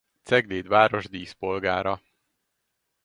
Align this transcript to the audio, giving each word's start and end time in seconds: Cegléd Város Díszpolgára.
Cegléd 0.23 0.67
Város 0.67 1.09
Díszpolgára. 1.09 2.01